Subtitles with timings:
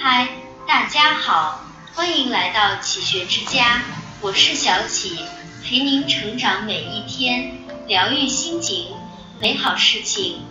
[0.00, 0.28] 嗨，
[0.64, 3.82] 大家好，欢迎来到启学之家，
[4.20, 5.18] 我是小启，
[5.64, 7.58] 陪您成长每一天，
[7.88, 8.86] 疗愈心情，
[9.40, 10.42] 美好事情。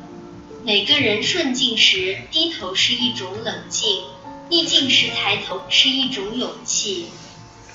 [0.66, 4.04] 每个人顺境时低头是一种冷静，
[4.50, 7.08] 逆境时抬头是一种勇气。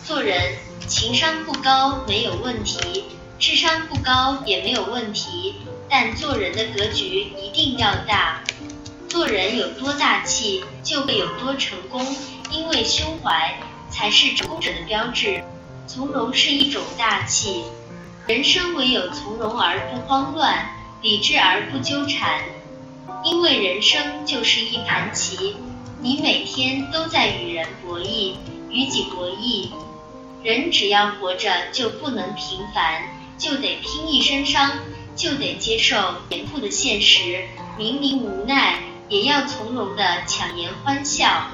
[0.05, 3.05] 做人情商不高没有问题，
[3.39, 5.55] 智商不高也没有问题，
[5.89, 8.43] 但做人的格局一定要大。
[9.13, 12.17] 做人有多大气，就会有多成功，
[12.51, 13.59] 因为胸怀
[13.91, 15.45] 才是成功者的标志。
[15.87, 17.63] 从容是一种大气，
[18.27, 20.67] 人生唯有从容而不慌乱，
[21.03, 22.41] 理智而不纠缠。
[23.23, 25.57] 因为人生就是一盘棋，
[26.01, 28.37] 你每天都在与人博弈，
[28.71, 29.69] 与己博弈。
[30.43, 33.03] 人只要活着，就不能平凡，
[33.37, 34.79] 就得拼一身伤，
[35.15, 37.45] 就得接受严酷的现实。
[37.77, 38.83] 明明无奈。
[39.13, 41.49] 也要从容的强颜欢笑，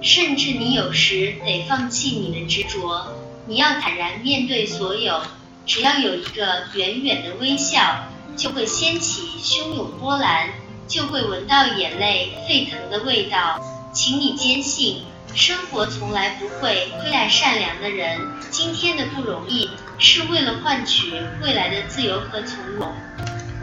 [0.00, 3.08] 甚至你有时得放弃你的执着，
[3.46, 5.20] 你要坦然面对所有。
[5.66, 10.48] 只要有一个远远的微笑，就会掀起汹涌波澜，
[10.88, 13.60] 就会闻到眼泪沸腾的味道。
[13.92, 15.02] 请你坚信，
[15.34, 18.26] 生活从来不会亏待善良的人。
[18.50, 19.68] 今天的不容易，
[19.98, 21.12] 是为了换取
[21.42, 22.90] 未来的自由和从容。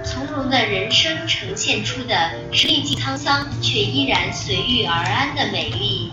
[0.04, 6.12] 从容的人生呈现出的是历尽沧桑却依然随遇而安的美丽。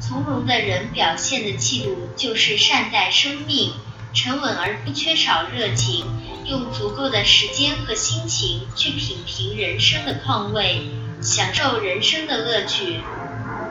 [0.00, 3.72] 从容的人表现的气度就是善待生命，
[4.12, 6.04] 沉稳而不缺少热情，
[6.44, 10.90] 用足够的时间和心情去品评人生的况味，
[11.22, 13.00] 享受人生的乐趣，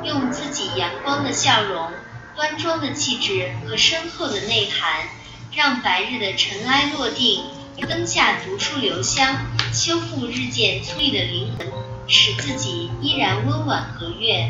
[0.06, 1.92] 用自己阳光的笑容、
[2.38, 5.10] 端庄的气质和深厚的内涵，
[5.54, 7.44] 让白日的尘埃落定。
[7.80, 9.38] 灯下读书留香，
[9.74, 11.68] 修复日渐粗粝的灵魂，
[12.08, 14.50] 使自己依然温婉和悦。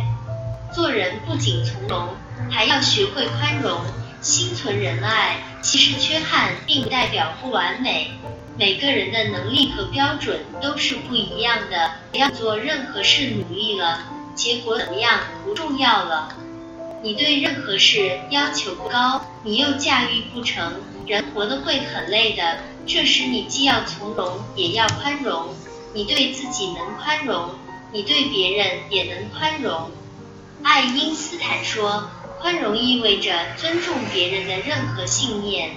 [0.73, 2.16] 做人不仅从容，
[2.50, 3.81] 还要学会宽容，
[4.22, 5.38] 心存仁爱。
[5.62, 8.12] 其实缺憾并不代表不完美，
[8.57, 11.91] 每个人的能力和标准都是不一样的。
[12.12, 14.00] 不要做任何事努力了，
[14.35, 16.35] 结果怎么样不重要了。
[17.03, 20.75] 你对任何事要求不高，你又驾驭不成，
[21.07, 22.57] 人活得会很累的。
[22.88, 25.56] 这时你既要从容，也要宽容。
[25.94, 27.52] 你对自己能宽容，
[27.92, 29.92] 你对别人也能宽容。
[30.64, 32.09] 爱因斯坦说，
[32.40, 35.72] 宽容意味着尊重别人的任何信念。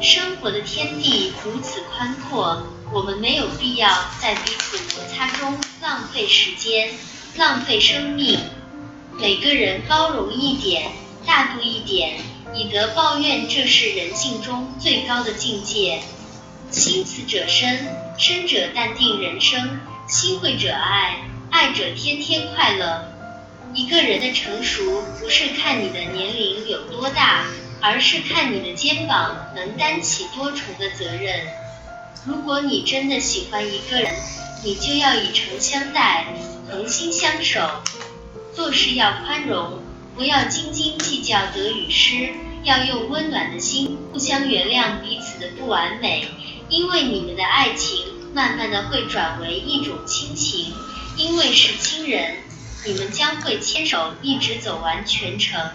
[0.00, 3.88] 生活的天地如此宽阔，我们没有必要
[4.20, 6.90] 在彼此摩擦中浪费时间、
[7.36, 8.38] 浪费生命。
[9.18, 10.92] 每个人包容一点，
[11.24, 12.18] 大度一点，
[12.54, 16.02] 以德报怨，这是人性中最高的境界。
[16.70, 17.78] 心慈者生，
[18.18, 19.60] 生者淡定人生；
[20.08, 23.12] 心惠者爱，爱者天天快乐。
[23.74, 27.44] 一个人的成熟，不是看你的年龄有多大，
[27.80, 31.40] 而是看你的肩膀能担起多重的责任。
[32.24, 34.12] 如果你真的喜欢一个人，
[34.64, 36.26] 你就要以诚相待，
[36.68, 37.60] 恒心相守。
[38.52, 39.82] 做事要宽容，
[40.16, 42.30] 不要斤斤计较得与失，
[42.64, 46.26] 要用温暖的心互相原谅彼此的不完美。
[46.68, 50.74] 因为你们的爱情慢慢的会转为一种亲情，
[51.16, 52.36] 因为是亲人，
[52.84, 55.70] 你们将会牵手一直走完全程。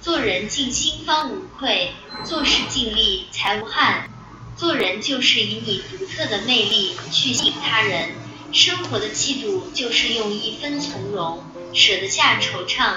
[0.00, 1.92] 做人尽心方无愧，
[2.24, 4.08] 做事尽力才无憾。
[4.56, 8.10] 做人就是以你独特的魅力去吸引他人，
[8.52, 12.94] 生活的气度就是用一分从容舍得下惆怅，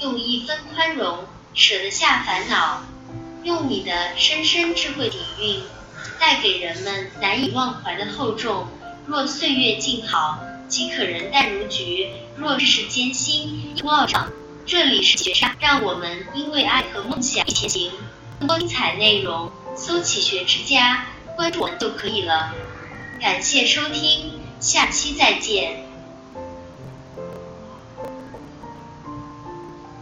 [0.00, 1.24] 用一分宽容
[1.54, 2.82] 舍得下烦恼，
[3.42, 5.62] 用你的深深智慧底蕴。
[6.18, 8.66] 带给人们难以忘怀的厚重。
[9.06, 14.30] 若岁月静好，即可人淡如菊；若世事艰辛，莫傲长。
[14.66, 17.90] 这里是学沙，让我们因为爱和梦想前行。
[18.38, 21.06] 更多精彩内容，搜“启学之家”，
[21.36, 22.54] 关注我们就可以了。
[23.18, 25.87] 感谢收听，下期再见。